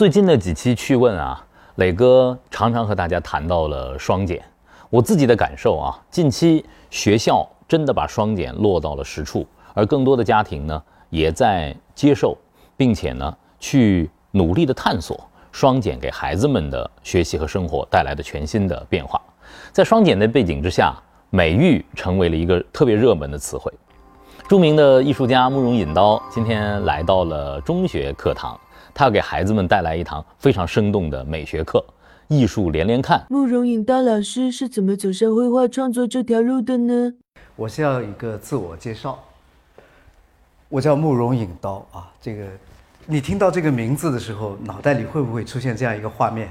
[0.00, 1.44] 最近的几期趣问啊，
[1.74, 4.42] 磊哥常常和大家谈到了双减。
[4.88, 12.34] 我自己的感受啊，近期学校真的把双减落到了实处，而更多的家庭呢，也在接受，
[12.78, 15.20] 并且呢，去努力的探索
[15.52, 19.20] 双减给孩子们的学习和生活带来的全新的变化。
[19.70, 20.94] 在双减的背景之下，
[21.28, 23.70] 美育成为了一个特别热门的词汇。
[24.48, 28.58] 著名的艺术家慕容引刀今天来到了中学课堂。
[28.92, 31.84] 他要给孩子们带来一堂非常生动的美学课，
[32.28, 33.24] 艺术连连看。
[33.30, 37.14] 慕容引刀老师是怎么走上绘画创作这条路的呢？
[37.56, 39.18] 我先要一个自我介绍，
[40.68, 42.10] 我叫慕容引刀啊。
[42.20, 42.44] 这个，
[43.06, 46.50] 你听到这个名字的时候，脑袋里会不会出现这样一个画面？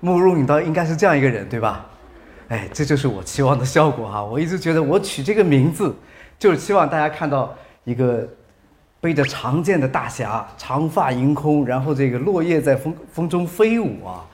[0.00, 1.86] 慕容引刀应该是这样一个人，对吧？
[2.48, 4.22] 哎，这就是我期望的效果哈。
[4.24, 5.94] 我一直觉得我取这个名字，
[6.38, 7.54] 就是希望大家看到
[7.84, 8.28] 一个。
[9.06, 14.26] 背着长剑的大侠，长发迎空，然后这个落叶在风风中飞舞啊，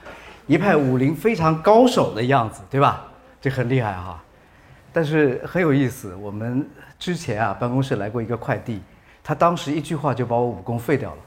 [0.47, 3.05] 一派武林非常高手的样子，对吧？
[3.39, 4.19] 这很厉害哈。
[4.91, 8.81] 但是很有意思，我们之前啊办公室来过一个快递，
[9.23, 11.17] 他当时一句话就把我武功废掉了。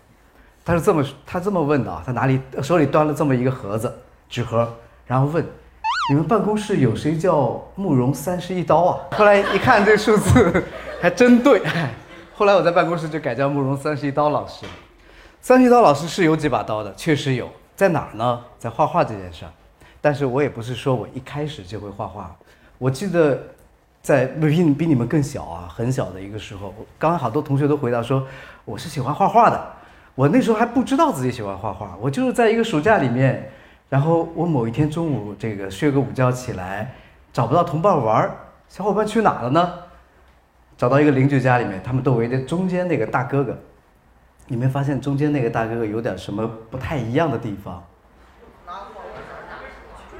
[0.64, 3.96] 他是这么他这么问的啊，他哪里手里端了这么一个盒子
[4.28, 4.68] 纸盒，
[5.06, 5.46] 然后问：
[6.10, 8.98] 你们办公室有谁叫慕容三十一刀啊？
[9.12, 10.64] 后来一看这数字，
[11.00, 11.62] 还真对。
[12.38, 14.66] 后来我在办公室就改叫慕容三十一刀老师。
[15.40, 18.44] 三十一刀老师是有几把刀的，确实有，在哪儿呢？
[18.58, 19.50] 在画画这件事儿。
[20.02, 22.36] 但是我也不是说我一开始就会画画。
[22.76, 23.42] 我记得
[24.02, 28.22] 在比比你们更小啊，很小的一个时候，刚刚好多同学都回答说
[28.66, 29.58] 我是喜欢画画的。
[30.14, 33.50] 我那时候还不知道自己喜欢画画，我就是在一个暑假里面，
[33.88, 36.94] 然后我某一天中午这个睡个午觉起来，
[37.32, 38.30] 找不到同伴玩，
[38.68, 39.72] 小伙伴去哪了呢？
[40.76, 43.56] 找到一个邻居家里面，他们都围着中间那个大哥哥。
[44.48, 47.82] 你没发现中间那个大哥哥有点什么不太一样的地方？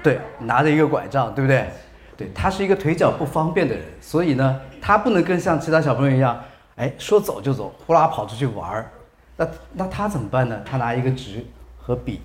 [0.02, 1.68] 对，拿着一个拐杖，对不对？
[2.16, 6.42] 对他是一个腿脚不方便的人，所以呢，他不能跟像其他小朋友一样，
[6.76, 8.90] 哎，说走就走，呼啦跑出去玩儿。
[9.36, 10.60] 那那他怎么办呢？
[10.64, 11.44] 他拿一个纸
[11.78, 12.22] 和笔，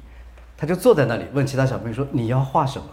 [0.57, 2.85] 他就坐在那里问其他小朋友说：“你要画什么？”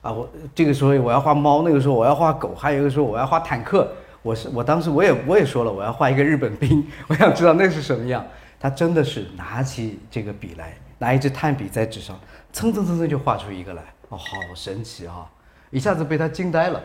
[0.00, 3.90] 啊，我这个时候我要画猫，那个时候我要画狗，还有一个时候我要画坦克。
[4.28, 8.22] 我是我当时我也我也说了我要画一个日本兵，我想知道那是什么样。
[8.60, 12.18] 他真的是拿起这个笔来，拿一支炭笔在纸上
[12.52, 15.30] 蹭蹭蹭蹭就画出一个来，哦，好神奇啊！
[15.70, 16.82] 一下子被他惊呆了。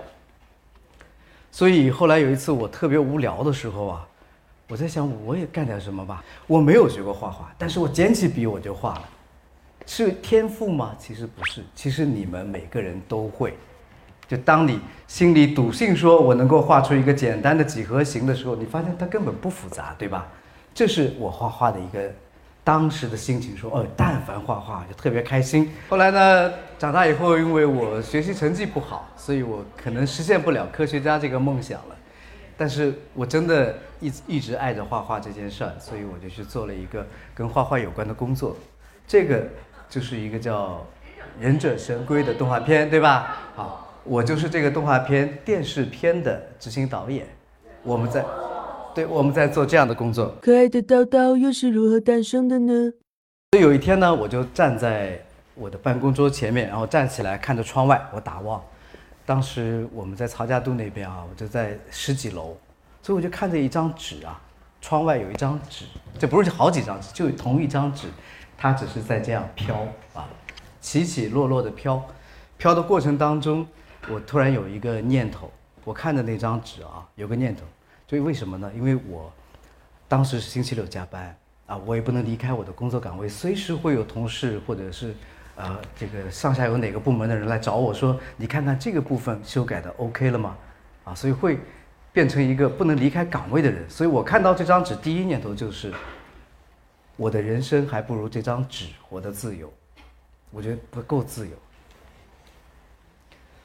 [1.51, 4.07] 所以后来有一次我特别无聊的时候啊，
[4.69, 6.23] 我在想我也干点什么吧。
[6.47, 9.09] 我没有学过画画，但是我捡起笔我就画了，
[9.85, 10.95] 是天赋吗？
[10.97, 13.53] 其实不是，其实你们每个人都会。
[14.27, 20.27] 就当你心里笃信说我能够画出一个简单的几何形的时候，你发现它根本不复杂，对吧？
[20.73, 22.11] 这是我画画的一个
[22.63, 25.71] 当时的心情，说哦，但凡画画就特别开心。
[25.89, 31.95] 后来呢，长大以后，因为我学习成绩不好，所以我可能实现不了科学家这个梦想了。
[32.57, 37.05] 但是我真的一一直爱着画画这件事儿，所以我就去做了一个
[37.35, 38.55] 跟画画有关的工作。
[39.05, 39.43] 这个
[39.89, 40.69] 就是一个叫
[41.39, 43.37] 《忍者神龟》的动画片，对吧？
[43.55, 43.82] 好。
[44.05, 47.25] 我就是这个动画片电视片的执行导演，
[47.83, 48.25] 我们在，
[48.93, 50.35] 对，我们在做这样的工作。
[50.41, 52.91] 可爱的叨叨又是如何诞生的呢？
[53.53, 55.17] 所以有一天呢，我就站在
[55.55, 58.61] 我的办公桌前面，然后站起来看着窗外，我打望。
[59.25, 62.57] 当时我们在曹家渡那边啊，我就在十几楼，
[63.01, 64.41] 所以我就看着一张纸啊，
[64.81, 65.85] 窗外有一张纸，
[66.19, 68.07] 这不是好几张纸，就同一张纸，
[68.57, 70.27] 它只是在这样飘啊，
[70.81, 72.03] 起起落落的飘，
[72.57, 73.65] 飘的过程当中。
[74.09, 75.51] 我突然有一个念头，
[75.85, 77.63] 我看着那张纸啊，有个念头，
[78.07, 78.71] 所以为什么呢？
[78.75, 79.31] 因为我
[80.07, 85.15] 当时是星期六加班啊，我也不能离开我的工作岗位，随时会有同事或者是
[85.55, 90.57] 呃这个上下有哪个部门的人来找我说，你看看这个部分修改的 OK 了吗？
[91.05, 91.57] 啊，所以会
[92.11, 93.89] 变成一个不能离开岗位的人。
[93.89, 95.93] 所以我看到这张纸，第一念头就是，
[97.15, 99.71] 我的人生还不如这张纸活得自由，
[100.51, 101.53] 我觉得不够自由。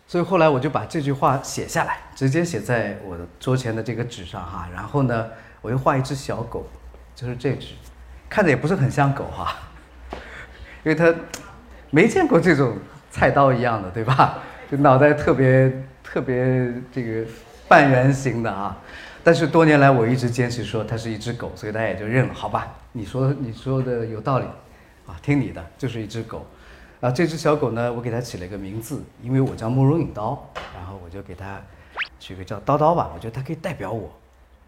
[0.09, 4.67] 所以后来我就把这句话写下来，直接写在我的桌前的这个纸上哈。
[4.75, 5.29] 然后呢，
[5.61, 6.67] 我又画一只小狗，
[7.15, 7.75] 就是这只，
[8.27, 9.55] 看着也不是很像狗哈，
[10.83, 11.15] 因为它
[11.91, 12.79] 没见过这种
[13.11, 14.39] 菜刀一样的，对吧？
[14.73, 15.71] 就脑袋特别
[16.03, 17.31] 特别这个
[17.69, 18.75] 半圆形的啊。
[19.23, 22.67] 但是多年来我一直坚持说它是一只狗，所以大家也就认了，好吧？
[22.93, 24.47] 你说你说的有道理，
[25.07, 26.47] 啊，听你的，就是一只狗。
[27.01, 31.63] 啊，这只小狗呢，我给它起了一个名字，因为我叫慕容引刀，然后我就给它
[32.19, 34.11] 取个叫刀刀吧，我觉得它可以代表我。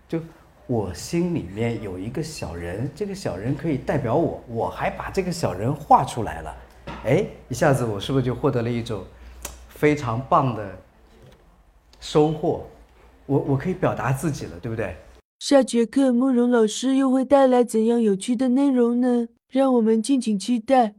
[0.08, 0.20] 就
[0.68, 6.56] 我心里面有一个小人，这个小人可以代表我，我还把这个小人画出来了，
[7.04, 9.04] 哎，一下子我是不是就获得了一种
[9.68, 10.78] 非常棒的
[11.98, 12.64] 收获？
[13.26, 14.94] 我我可以表达自己了，对不对？
[15.40, 19.26] 下节课慕容老师又会带来怎样有趣的内容呢？
[19.48, 20.94] 让我们敬请期待。